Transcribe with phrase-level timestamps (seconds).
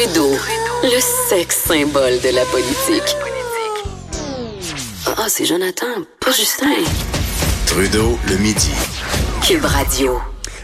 [0.00, 0.30] Trudeau,
[0.84, 3.16] le sexe symbole de la politique.
[5.06, 5.86] Ah, c'est Jonathan,
[6.20, 6.84] pas Justin.
[7.66, 8.70] Trudeau, le midi.
[9.44, 10.20] Cube Radio.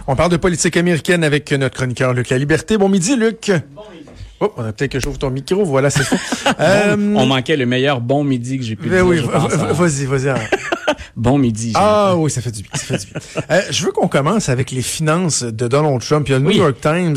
[0.07, 2.79] On parle de politique américaine avec notre chroniqueur Luc La Liberté.
[2.79, 3.51] Bon midi, Luc.
[4.45, 5.65] Oh, on a peut-être que j'ouvre ton micro.
[5.65, 6.17] Voilà, c'est fait.
[6.61, 9.07] Euh, on manquait le meilleur bon midi que j'ai pu ben dire.
[9.07, 9.49] oui, hein.
[9.73, 10.33] vas-y, vas-y.
[11.17, 11.73] Bon midi.
[11.75, 12.71] Ah oui, ça fait du bien.
[12.75, 13.21] Ça fait du bien.
[13.51, 16.27] Euh, je veux qu'on commence avec les finances de Donald Trump.
[16.29, 16.51] Il y a le New.
[16.51, 17.17] York Times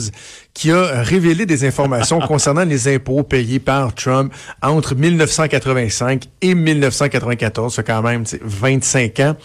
[0.54, 7.74] qui a révélé des informations concernant les impôts payés par Trump entre 1985 et 1994.
[7.76, 9.36] C'est quand même tu sais, 25 ans.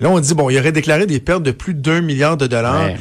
[0.00, 2.86] Là, on dit, bon, il aurait déclaré des pertes de plus d'un milliard de dollars.
[2.86, 2.96] Ouais.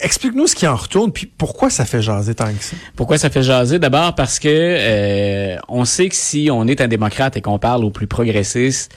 [0.00, 2.46] Explique-nous ce qui en retourne, puis pourquoi ça fait jaser tant.
[2.94, 3.80] Pourquoi ça fait jaser?
[3.80, 7.84] D'abord parce que euh, on sait que si on est un démocrate et qu'on parle
[7.84, 8.94] aux plus progressistes,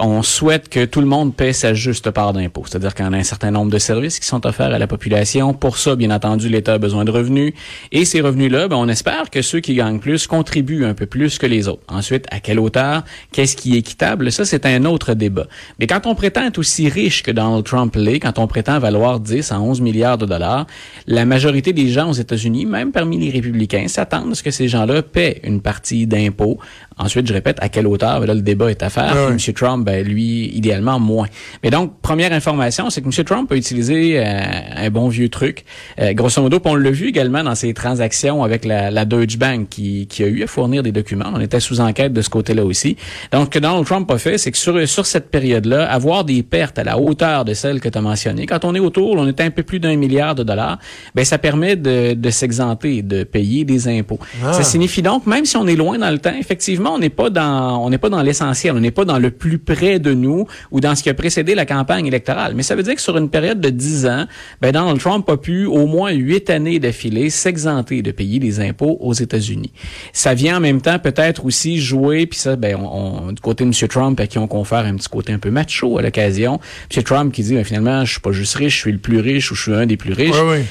[0.00, 2.64] on souhaite que tout le monde paie sa juste part d'impôts.
[2.66, 5.54] C'est-à-dire qu'on a un certain nombre de services qui sont offerts à la population.
[5.54, 7.52] Pour ça, bien entendu, l'État a besoin de revenus.
[7.90, 11.38] Et ces revenus-là, ben, on espère que ceux qui gagnent plus contribuent un peu plus
[11.38, 11.82] que les autres.
[11.88, 13.02] Ensuite, à quelle hauteur?
[13.32, 14.30] Qu'est-ce qui est équitable?
[14.30, 15.46] Ça, c'est un autre débat.
[15.80, 19.20] Mais quand on prétend être aussi riche que Donald Trump l'est, quand on prétend valoir
[19.20, 20.66] 10 à 11 milliards de dollars,
[21.06, 24.68] la majorité des gens aux États-Unis, même parmi les républicains, s'attendent à ce que ces
[24.68, 26.58] gens-là paient une partie d'impôts.
[26.98, 28.20] Ensuite, je répète, à quelle hauteur?
[28.26, 29.14] Là, le débat est à faire.
[29.14, 29.54] Ouais, Puis M.
[29.54, 31.28] Trump, ben, lui, idéalement, moins.
[31.62, 33.24] Mais donc, première information, c'est que M.
[33.24, 34.42] Trump a utilisé euh,
[34.76, 35.64] un bon vieux truc.
[36.00, 39.68] Euh, grosso modo, on l'a vu également dans ses transactions avec la, la Deutsche Bank
[39.68, 41.30] qui, qui a eu à fournir des documents.
[41.34, 42.96] On était sous enquête de ce côté-là aussi.
[43.32, 46.42] Donc, ce que Donald Trump a fait, c'est que sur, sur cette période-là, avoir des
[46.42, 49.26] pertes à la hauteur de celles que tu as mentionnées, quand on est autour, on
[49.26, 50.78] est un peu plus d'un milliard de dollars,
[51.14, 54.18] ben ça permet de, de s'exenter, de payer des impôts.
[54.44, 54.52] Ah.
[54.52, 57.30] Ça signifie donc, même si on est loin dans le temps, effectivement, on n'est pas
[57.30, 60.46] dans, on n'est pas dans l'essentiel, on n'est pas dans le plus près de nous
[60.70, 62.52] ou dans ce qui a précédé la campagne électorale.
[62.54, 64.26] Mais ça veut dire que sur une période de 10 ans,
[64.60, 68.96] ben Donald Trump a pu au moins huit années d'affilée s'exenter de payer des impôts
[69.00, 69.72] aux États-Unis.
[70.12, 73.64] Ça vient en même temps peut-être aussi jouer, puis ça, ben on, on- du côté
[73.64, 73.88] de M.
[73.88, 76.60] Trump, à qui on confère un petit côté un peu macho à l'occasion.
[76.96, 77.02] M.
[77.02, 79.50] Trump qui dit ben, finalement, je suis pas juste riche, je suis le plus riche
[79.50, 80.30] ou je suis un des plus riches.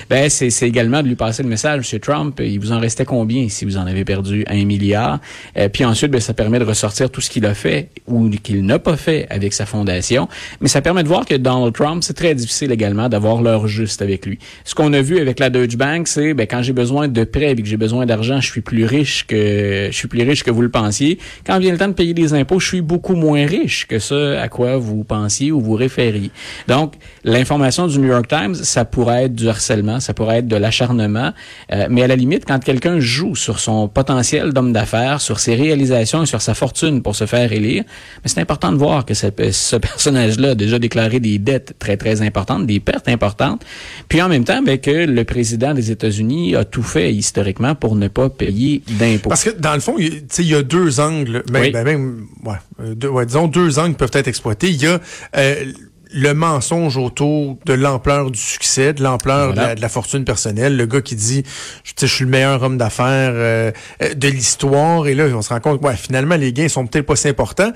[0.09, 1.99] Ben, c'est, c'est également de lui passer le message, M.
[1.99, 5.19] Trump, il vous en restait combien si vous en avez perdu un milliard?
[5.57, 8.65] Euh, puis ensuite, ben, ça permet de ressortir tout ce qu'il a fait ou qu'il
[8.65, 10.27] n'a pas fait avec sa fondation.
[10.61, 14.01] Mais ça permet de voir que Donald Trump, c'est très difficile également d'avoir l'heure juste
[14.01, 14.39] avec lui.
[14.63, 17.51] Ce qu'on a vu avec la Deutsche Bank, c'est ben, quand j'ai besoin de prêts
[17.51, 20.51] et que j'ai besoin d'argent, je suis plus riche que je suis plus riche que
[20.51, 21.19] vous le pensiez.
[21.45, 24.37] Quand vient le temps de payer des impôts, je suis beaucoup moins riche que ce
[24.37, 26.31] à quoi vous pensiez ou vous référiez.
[26.67, 26.93] Donc,
[27.23, 31.33] l'information du New York Times, ça pourrait être du harcèlement, ça pourrait être de l'acharnement,
[31.71, 35.55] euh, mais à la limite, quand quelqu'un joue sur son potentiel d'homme d'affaires, sur ses
[35.55, 37.83] réalisations et sur sa fortune pour se faire élire,
[38.23, 41.97] mais c'est important de voir que ce, ce personnage-là a déjà déclaré des dettes très,
[41.97, 43.63] très importantes, des pertes importantes,
[44.09, 47.95] puis en même temps, ben, que le président des États-Unis a tout fait historiquement pour
[47.95, 49.29] ne pas payer d'impôts.
[49.29, 51.43] Parce que dans le fond, il y a- tu sais, il y a deux angles,
[51.51, 51.71] ben, Oui.
[51.71, 54.69] ben, ben, ouais, euh, deux- ouais, disons deux angles peuvent être exploités.
[54.69, 54.99] Il y a
[55.37, 55.65] euh,
[56.13, 60.75] le mensonge autour de l'ampleur du succès, de l'ampleur de, la, de la fortune personnelle.
[60.75, 61.43] Le gars qui dit,
[61.83, 65.59] je, suis le meilleur homme d'affaires euh, euh, de l'histoire, et là, on se rend
[65.59, 67.71] compte, ouais, finalement, les gains sont peut-être pas si importants.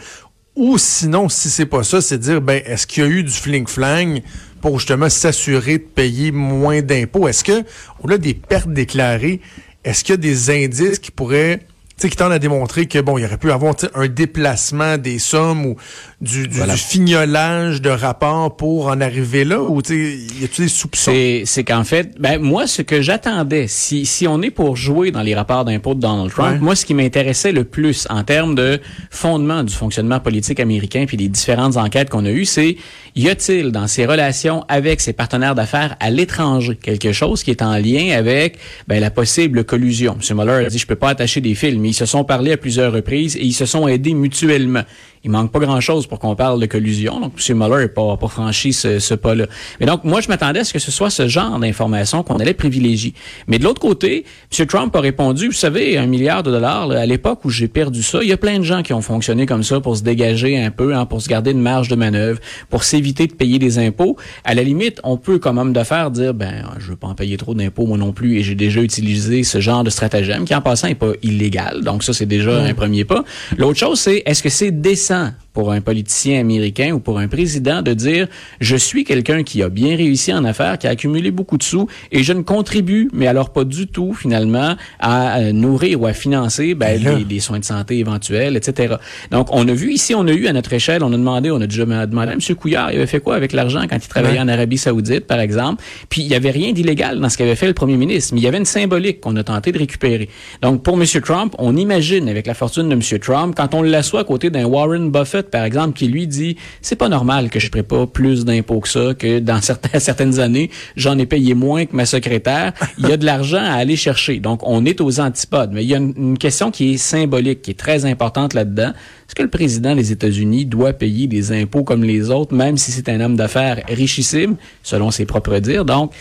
[0.55, 3.31] Ou sinon, si c'est pas ça, c'est dire, ben, est-ce qu'il y a eu du
[3.31, 4.21] fling-flang
[4.59, 7.27] pour justement s'assurer de payer moins d'impôts?
[7.27, 7.63] Est-ce que,
[8.01, 9.39] au-delà des pertes déclarées,
[9.83, 11.61] est-ce qu'il y a des indices qui pourraient,
[11.97, 15.65] qui tendent à démontrer que, bon, il y aurait pu avoir un déplacement des sommes
[15.65, 15.75] ou
[16.21, 16.73] du, du, Voilà.
[16.73, 19.61] du fignolage de rapports pour en arriver là?
[19.61, 21.11] Ou, y a-tu des soupçons?
[21.45, 25.21] C'est, qu'en fait, ben moi, ce que j'attendais, si, si on est pour jouer dans
[25.21, 26.59] les rapports d'impôts de Donald Trump, Ouais.
[26.59, 28.79] moi, ce qui m'intéressait le plus en termes de
[29.09, 32.77] fondement du fonctionnement politique américain puis des différentes enquêtes qu'on a eues, c'est
[33.15, 37.61] y a-t-il dans ses relations avec ses partenaires d'affaires à l'étranger quelque chose qui est
[37.61, 38.57] en lien avec
[38.87, 40.17] ben, la possible collusion?
[40.29, 40.37] M.
[40.37, 42.57] Mueller a dit, je peux pas attacher des fils, mais ils se sont parlé à
[42.57, 44.83] plusieurs reprises et ils se sont aidés mutuellement.
[45.23, 47.19] Il manque pas grand-chose pour qu'on parle de collusion.
[47.19, 47.57] Donc, M.
[47.57, 49.45] Mueller n'a pas, pas franchi ce, ce pas-là.
[49.79, 52.55] Mais donc, moi, je m'attendais à ce que ce soit ce genre d'informations qu'on allait
[52.55, 53.13] privilégier.
[53.47, 54.25] Mais de l'autre côté,
[54.57, 54.65] M.
[54.65, 58.01] Trump a répondu, vous savez, un milliard de dollars, là, à l'époque où j'ai perdu
[58.01, 60.57] ça, il y a plein de gens qui ont fonctionné comme ça pour se dégager
[60.57, 62.39] un peu, hein, pour se garder une marge de manœuvre,
[62.69, 64.17] pour s'éviter de payer des impôts.
[64.43, 67.37] À la limite, on peut, comme homme d'affaires, dire, ben, je veux pas en payer
[67.37, 70.61] trop d'impôts, moi non plus, et j'ai déjà utilisé ce genre de stratagème, qui en
[70.61, 71.83] passant n'est pas illégal.
[71.83, 73.23] Donc ça, c'est déjà un premier pas.
[73.57, 75.10] L'autre chose, c'est, est-ce que c'est décent
[75.53, 78.27] pour un politicien américain ou pour un président de dire
[78.59, 81.87] je suis quelqu'un qui a bien réussi en affaires, qui a accumulé beaucoup de sous
[82.11, 86.13] et je ne contribue, mais alors pas du tout finalement à euh, nourrir ou à
[86.13, 88.95] financer ben, les, les soins de santé éventuels, etc.
[89.29, 91.59] Donc on a vu ici, on a eu à notre échelle, on a demandé, on
[91.59, 92.39] a déjà demandé à M.
[92.55, 95.83] Couillard, il avait fait quoi avec l'argent quand il travaillait en Arabie Saoudite, par exemple?
[96.09, 98.43] Puis il y avait rien d'illégal dans ce qu'avait fait le premier ministre, mais il
[98.43, 100.29] y avait une symbolique qu'on a tenté de récupérer.
[100.61, 101.05] Donc pour M.
[101.21, 103.19] Trump, on imagine avec la fortune de M.
[103.19, 106.95] Trump, quand on l'assoit à côté d'un Warren Buffett par exemple, qui lui dit c'est
[106.95, 110.69] pas normal que je paie pas plus d'impôts que ça, que dans certaines, certaines années,
[110.95, 112.73] j'en ai payé moins que ma secrétaire.
[112.97, 114.39] Il y a de l'argent à aller chercher.
[114.39, 115.71] Donc, on est aux antipodes.
[115.73, 118.91] Mais il y a une, une question qui est symbolique, qui est très importante là-dedans.
[119.31, 122.91] Est-ce que le président des États-Unis doit payer des impôts comme les autres, même si
[122.91, 125.85] c'est un homme d'affaires richissime, selon ses propres dires?
[125.85, 126.11] Donc,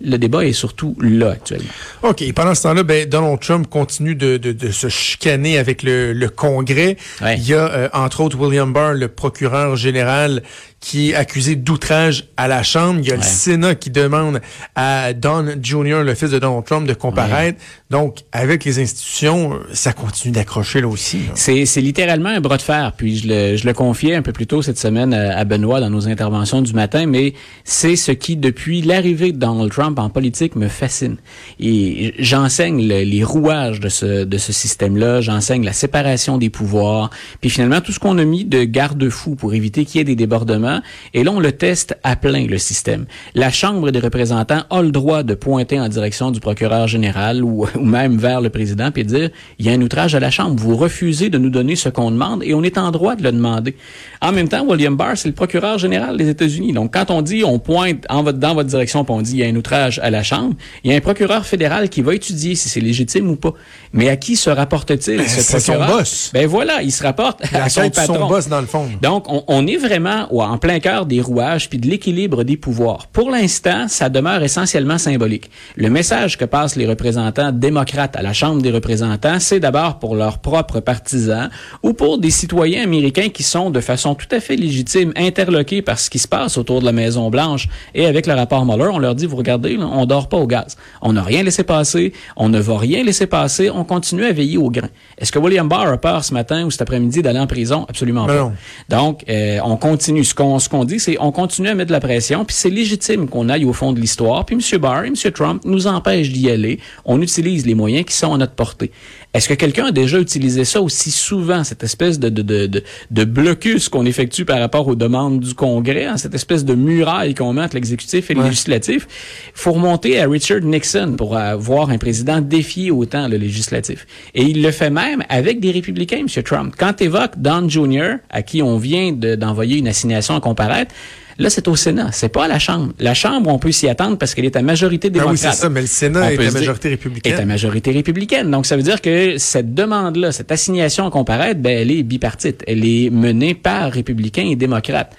[0.00, 1.68] le débat est surtout là actuellement.
[2.02, 2.32] OK.
[2.34, 6.28] Pendant ce temps-là, ben, Donald Trump continue de, de, de se chicaner avec le, le
[6.28, 6.96] Congrès.
[7.20, 7.36] Ouais.
[7.36, 10.42] Il y a, euh, entre autres, William Barr, le procureur général,
[10.80, 13.00] qui est accusé d'outrage à la Chambre.
[13.02, 13.22] Il y a le.
[13.22, 14.40] Sénat qui demande
[14.74, 17.58] à Don Jr., le fils de Donald Trump, de comparaître.
[17.90, 21.20] Donc, avec les institutions, euh, ça continue d'accrocher là aussi.
[21.34, 22.92] C'est, littéralement un bras de fer.
[22.96, 25.90] Puis je le, je le confiais un peu plus tôt cette semaine à, Benoît dans
[25.90, 27.34] nos interventions du matin, mais
[27.64, 31.16] c'est ce qui, depuis l'arrivée de Donald Trump en politique, me fascine.
[31.58, 37.10] Et j'enseigne le- les rouages de ce, de ce système-là, j'enseigne la séparation des pouvoirs,
[37.40, 40.16] puis finalement tout ce qu'on a mis de garde-fous pour éviter qu'il y ait des
[40.16, 40.69] débordements.
[41.14, 43.06] Et là, on le teste à plein, le système.
[43.34, 47.66] La Chambre des représentants a le droit de pointer en direction du procureur général ou,
[47.74, 50.30] ou même vers le président puis de dire il y a un outrage à la
[50.30, 50.56] Chambre.
[50.60, 53.32] Vous refusez de nous donner ce qu'on demande et on est en droit de le
[53.32, 53.76] demander.
[54.20, 56.72] En même temps, William Barr, c'est le procureur général des États-Unis.
[56.72, 59.38] Donc, quand on dit on pointe en votre, dans votre direction puis on dit il
[59.38, 62.14] y a un outrage à la Chambre, il y a un procureur fédéral qui va
[62.14, 63.54] étudier si c'est légitime ou pas.
[63.92, 65.98] Mais à qui se rapporte-t-il, Ben, ce c'est son procureur?
[65.98, 66.30] boss.
[66.34, 68.14] Ben voilà, il se rapporte à son patron.
[68.14, 68.88] son boss, dans le fond.
[69.02, 73.06] Donc, on, on est vraiment en plein cœur des rouages puis de l'équilibre des pouvoirs.
[73.08, 75.50] Pour l'instant, ça demeure essentiellement symbolique.
[75.76, 80.14] Le message que passent les représentants démocrates à la Chambre des représentants, c'est d'abord pour
[80.14, 81.50] leurs propres partisans
[81.82, 85.98] ou pour des citoyens américains qui sont de façon tout à fait légitime interloqués par
[85.98, 87.68] ce qui se passe autour de la Maison Blanche.
[87.94, 90.46] Et avec le rapport Mueller, on leur dit, vous regardez, là, on dort pas au
[90.46, 90.76] gaz.
[91.02, 94.58] On n'a rien laissé passer, on ne va rien laisser passer, on continue à veiller
[94.58, 94.88] au grain.
[95.18, 97.86] Est-ce que William Barr a peur ce matin ou cet après-midi d'aller en prison?
[97.88, 98.40] Absolument Ben pas.
[98.42, 98.52] non.
[98.88, 100.24] Donc, euh, on continue.
[100.24, 102.70] Ce qu'on ce qu'on dit, c'est on continue à mettre de la pression, puis c'est
[102.70, 104.44] légitime qu'on aille au fond de l'histoire.
[104.44, 104.80] Puis M.
[104.80, 105.14] Barr et M.
[105.32, 106.80] Trump nous empêchent d'y aller.
[107.04, 108.90] On utilise les moyens qui sont à notre portée.
[109.32, 112.82] Est-ce que quelqu'un a déjà utilisé ça aussi souvent, cette espèce de, de, de, de,
[113.12, 117.34] de blocus qu'on effectue par rapport aux demandes du Congrès, hein, cette espèce de muraille
[117.36, 118.46] qu'on met entre l'exécutif et le Ouais.
[118.48, 119.06] législatif?
[119.54, 124.04] Faut remonter à Richard Nixon pour euh, voir un président défier autant le législatif.
[124.34, 126.42] Et il le fait même avec des républicains, M.
[126.42, 126.74] Trump.
[126.76, 130.92] Quand tu évoques Don Jr., à qui on vient de- d'envoyer une assignation à comparaître,
[131.40, 132.92] Là, c'est au Sénat, c'est pas à la Chambre.
[132.98, 135.54] La Chambre, on peut s'y attendre parce qu'elle est à majorité Ah oui, démocrate.
[135.54, 137.32] c'est ça, mais le Sénat On est à majorité républicaine.
[137.32, 138.50] Est à majorité républicaine.
[138.50, 142.62] Donc, ça veut dire que cette demande-là, cette assignation à comparaître, ben, elle est bipartite.
[142.66, 145.16] Elle est menée par républicains et démocrates.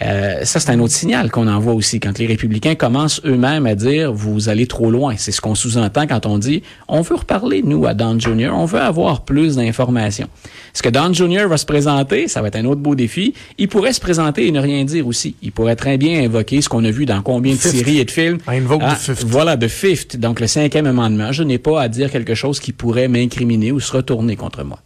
[0.00, 3.74] Euh, ça, c'est un autre signal qu'on envoie aussi quand les républicains commencent eux-mêmes à
[3.74, 5.14] dire vous allez trop loin.
[5.16, 8.64] C'est ce qu'on sous-entend quand on dit on veut reparler, nous, à Don Jr., on
[8.64, 10.28] veut avoir plus d'informations.
[10.72, 11.46] Est-ce que Don Jr.
[11.48, 12.28] va se présenter?
[12.28, 13.34] Ça va être un autre beau défi.
[13.58, 15.34] Il pourrait se présenter et ne rien dire aussi.
[15.42, 17.72] Il pourrait très bien invoquer ce qu'on a vu dans combien de Fifth.
[17.74, 18.38] séries et de films.
[18.48, 19.24] I invoke Ah, the fifth.
[19.24, 21.32] Voilà, de fifth, donc le cinquième amendement.
[21.32, 24.78] Je n'ai pas à dire quelque chose qui pourrait m'incriminer ou se retourner contre moi.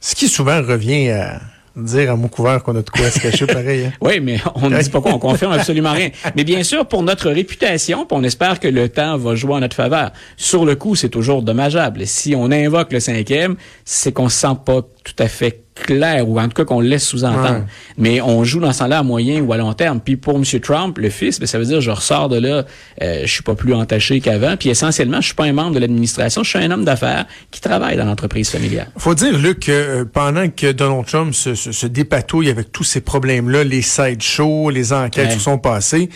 [0.00, 1.40] Ce qui souvent revient à
[1.84, 3.86] dire à mon couvert qu'on a de quoi se cacher pareil.
[3.86, 3.92] hein.
[4.00, 6.10] Oui, mais on ne dit pas quoi, on confirme absolument rien.
[6.36, 9.76] Mais bien sûr, pour notre réputation, on espère que le temps va jouer en notre
[9.76, 10.12] faveur.
[10.36, 12.06] Sur le coup, c'est toujours dommageable.
[12.06, 16.38] Si on invoque le cinquième, c'est qu'on se sent pas tout à fait clair, ou
[16.38, 17.50] en tout cas qu'on laisse sous-entendre.
[17.60, 17.64] Ouais.
[17.98, 20.00] Mais on joue dans ce là à moyen ou à long terme.
[20.00, 20.44] Puis pour M.
[20.60, 22.64] Trump, le fils, ben, ça veut dire je ressors de là,
[23.02, 24.56] euh, je suis pas plus entaché qu'avant.
[24.56, 27.60] Puis essentiellement, je suis pas un membre de l'administration, je suis un homme d'affaires qui
[27.60, 28.88] travaille dans l'entreprise familiale.
[28.96, 32.84] Faut dire, Luc, que euh, pendant que Donald Trump se, se, se dépatouille avec tous
[32.84, 35.34] ces problèmes-là, les sideshows, les enquêtes Ouais.
[35.34, 36.08] qui sont passées,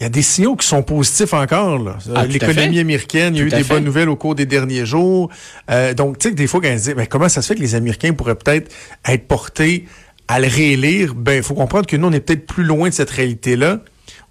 [0.00, 1.78] il y a des signaux qui sont positifs encore.
[1.82, 1.96] là.
[2.08, 3.74] Euh, Ah, L'économie américaine, il y a eu des fait.
[3.74, 5.28] bonnes nouvelles au cours des derniers jours.
[5.70, 7.48] Euh, donc, tu sais, que des fois, quand on se dit, ben, comment ça se
[7.48, 8.70] fait que les Américains pourraient peut-être
[9.06, 9.86] être portés
[10.28, 12.94] à le réélire, ben, il faut comprendre que nous, on est peut-être plus loin de
[12.94, 13.80] cette réalité-là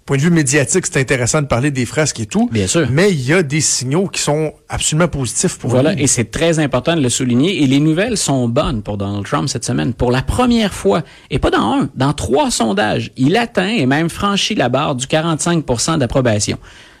[0.08, 2.48] point de vue médiatique, c'est intéressant de parler des frasques et tout.
[2.50, 2.88] Bien sûr.
[2.90, 6.02] Mais il y a des signaux qui sont absolument positifs pour Voilà, lui.
[6.02, 7.62] et c'est très important de le souligner.
[7.62, 9.92] Et les nouvelles sont bonnes pour Donald Trump cette semaine.
[9.92, 14.08] Pour la première fois, et pas dans un, dans trois sondages, il atteint et même
[14.08, 16.56] franchit la barre du 45% d'approbation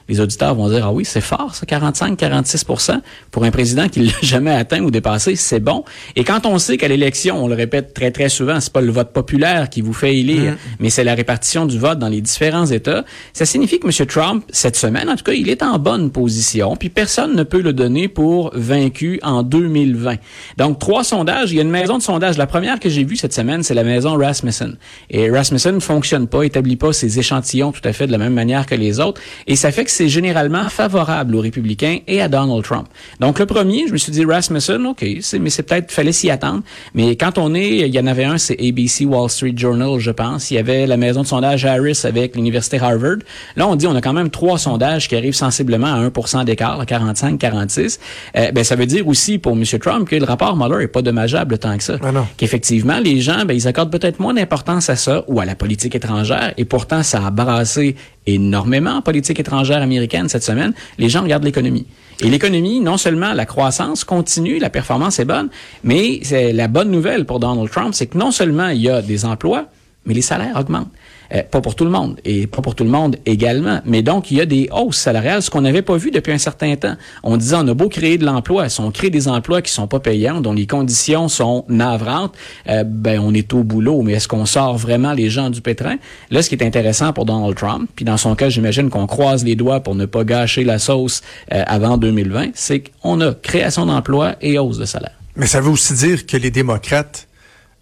[0.08, 3.00] les auditeurs vont dire, ah oui, c'est fort, ça, 45-46
[3.30, 5.84] pour un président qui l'a jamais atteint ou dépassé, c'est bon.
[6.16, 8.90] Et quand on sait qu'à l'élection, on le répète très, très souvent, c'est pas le
[8.90, 10.56] vote populaire qui vous fait élire, mm.
[10.80, 14.06] mais c'est la répartition du vote dans les différents États, ça signifie que M.
[14.06, 17.60] Trump, cette semaine, en tout cas, il est en bonne position, puis personne ne peut
[17.60, 20.16] le donner pour vaincu en 2020.
[20.56, 21.52] Donc, trois sondages.
[21.52, 22.38] Il y a une maison de sondage.
[22.38, 24.76] La première que j'ai vue cette semaine, c'est la maison Rasmussen.
[25.10, 28.34] Et Rasmussen ne fonctionne pas, établit pas ses échantillons tout à fait de la même
[28.34, 29.20] manière que les autres.
[29.46, 32.86] Et ça fait que c'est généralement favorable aux républicains et à Donald Trump.
[33.18, 35.04] Donc le premier, je me suis dit Rasmussen, ok,
[35.40, 36.62] mais c'est peut-être fallait s'y attendre.
[36.94, 40.12] Mais quand on est, il y en avait un, c'est ABC Wall Street Journal, je
[40.12, 40.52] pense.
[40.52, 43.16] Il y avait la maison de sondage Harris avec l'université Harvard.
[43.56, 46.84] Là, on dit on a quand même trois sondages qui arrivent sensiblement à 1% d'écart,
[46.84, 47.98] 45-46.
[48.36, 49.64] Euh, ben ça veut dire aussi pour M.
[49.80, 51.96] Trump que le rapport Mueller est pas dommageable tant que ça.
[52.04, 55.56] Ah Qu'effectivement les gens, ben ils accordent peut-être moins d'importance à ça ou à la
[55.56, 57.96] politique étrangère et pourtant ça a brassé
[58.34, 61.86] énormément en politique étrangère américaine cette semaine, les gens regardent l'économie.
[62.20, 65.48] Et l'économie, non seulement la croissance continue, la performance est bonne,
[65.84, 69.02] mais c'est la bonne nouvelle pour Donald Trump, c'est que non seulement il y a
[69.02, 69.66] des emplois,
[70.04, 70.90] mais les salaires augmentent.
[71.34, 73.80] Euh, pas pour tout le monde et pas pour tout le monde également.
[73.84, 76.38] Mais donc, il y a des hausses salariales, ce qu'on n'avait pas vu depuis un
[76.38, 76.94] certain temps.
[77.22, 79.86] On disait, on a beau créer de l'emploi, si on crée des emplois qui sont
[79.86, 82.34] pas payants, dont les conditions sont navrantes,
[82.68, 84.02] euh, ben on est au boulot.
[84.02, 85.96] Mais est-ce qu'on sort vraiment les gens du pétrin?
[86.30, 89.44] Là, ce qui est intéressant pour Donald Trump, puis dans son cas, j'imagine qu'on croise
[89.44, 93.86] les doigts pour ne pas gâcher la sauce euh, avant 2020, c'est qu'on a création
[93.86, 95.12] d'emplois et hausse de salaire.
[95.36, 97.27] Mais ça veut aussi dire que les démocrates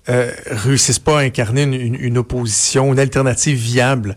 [0.09, 4.17] euh, réussissent pas à incarner une, opposition, une alternative viable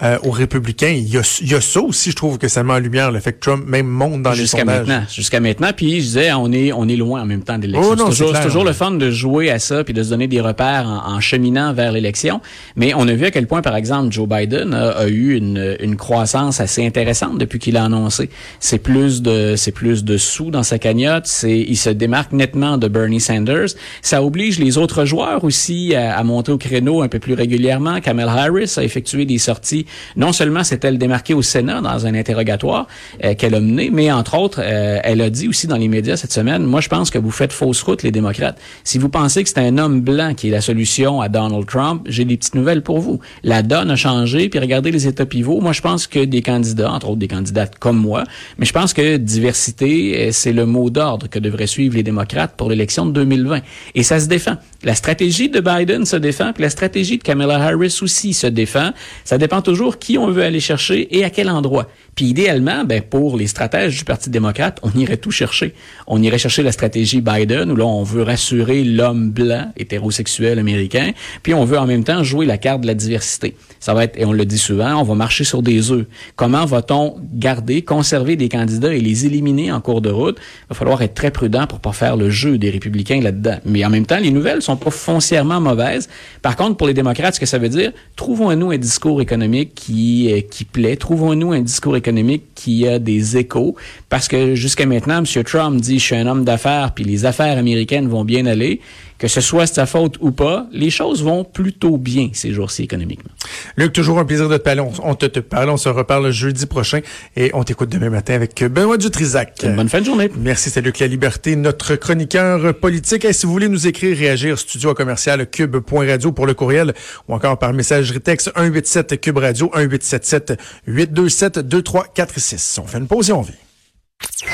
[0.00, 0.90] euh, aux républicains.
[0.96, 3.10] Il y, a, il y, a, ça aussi, je trouve que ça met en lumière
[3.10, 4.86] le fait que Trump même monte dans les sondages.
[4.86, 7.66] Maintenant, jusqu'à maintenant, puis je disais, on est, on est loin en même temps de
[7.66, 7.94] l'élection.
[7.94, 10.40] Oh, c'est toujours, toujours, le fun de jouer à ça puis de se donner des
[10.40, 12.40] repères en, en cheminant vers l'élection.
[12.76, 15.76] Mais on a vu à quel point, par exemple, Joe Biden a, a eu une,
[15.80, 18.30] une, croissance assez intéressante depuis qu'il a annoncé.
[18.60, 21.26] C'est plus de, c'est plus de sous dans sa cagnotte.
[21.26, 23.70] C'est, il se démarque nettement de Bernie Sanders.
[24.02, 28.00] Ça oblige les autres joueurs aussi à, à monter au créneau un peu plus régulièrement.
[28.00, 32.86] Kamala Harris a effectué des sorties non seulement s'est-elle démarquée au Sénat dans un interrogatoire
[33.24, 36.16] euh, qu'elle a mené, mais entre autres, euh, elle a dit aussi dans les médias
[36.16, 38.58] cette semaine, moi je pense que vous faites fausse route les démocrates.
[38.84, 42.02] Si vous pensez que c'est un homme blanc qui est la solution à Donald Trump,
[42.06, 43.20] j'ai des petites nouvelles pour vous.
[43.42, 45.60] La donne a changé, puis regardez les états pivots.
[45.60, 48.24] Moi je pense que des candidats, entre autres des candidates comme moi,
[48.58, 52.54] mais je pense que diversité, euh, c'est le mot d'ordre que devraient suivre les démocrates
[52.56, 53.60] pour l'élection de 2020.
[53.94, 54.56] Et ça se défend.
[54.84, 58.90] La stratégie de Biden se défend, la stratégie de Kamala Harris aussi se défend.
[59.24, 61.88] Ça dépend toujours qui on veut aller chercher et à quel endroit.
[62.14, 65.74] Puis idéalement, ben pour les stratèges du Parti démocrate, on irait tout chercher.
[66.06, 71.12] On irait chercher la stratégie Biden où là on veut rassurer l'homme blanc hétérosexuel américain,
[71.42, 73.54] puis on veut en même temps jouer la carte de la diversité.
[73.78, 76.06] Ça va être et on le dit souvent, on va marcher sur des œufs.
[76.34, 80.38] Comment va-t-on garder, conserver des candidats et les éliminer en cours de route?
[80.38, 83.58] Il va falloir être très prudent pour pas faire le jeu des républicains là-dedans.
[83.64, 86.08] Mais en même temps, les nouvelles sont pas foncièrement mauvaises.
[86.42, 90.32] Par contre, pour les démocrates, ce que ça veut dire, trouvons-nous un discours économique qui
[90.32, 93.76] euh, qui plaît, trouvons-nous un discours économique économique qui a des échos.
[94.08, 95.44] Parce que jusqu'à maintenant, M.
[95.44, 98.80] Trump dit, je suis un homme d'affaires, puis les affaires américaines vont bien aller.
[99.18, 103.32] Que ce soit sa faute ou pas, les choses vont plutôt bien ces jours-ci économiquement.
[103.76, 104.80] Luc, toujours un plaisir de te parler.
[105.02, 107.00] On, te, te parle, on se reparle jeudi prochain
[107.34, 109.54] et on t'écoute demain matin avec Benoît Dutrisac.
[109.64, 110.30] Une bonne fin de journée.
[110.38, 113.24] Merci, c'est Luc La Liberté, notre chroniqueur politique.
[113.24, 116.94] Et si vous voulez nous écrire, réagir, studio à commercial cube.radio pour le courriel
[117.26, 122.47] ou encore par messagerie texte 187 cube radio 1877 827 2346.
[122.78, 123.54] On fait une pause et on vient.